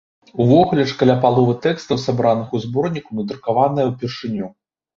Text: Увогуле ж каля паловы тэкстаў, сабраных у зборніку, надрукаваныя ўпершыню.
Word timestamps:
Увогуле 0.45 0.85
ж 0.91 0.95
каля 1.01 1.15
паловы 1.25 1.53
тэкстаў, 1.67 2.01
сабраных 2.07 2.47
у 2.57 2.63
зборніку, 2.65 3.09
надрукаваныя 3.21 3.85
ўпершыню. 3.95 4.53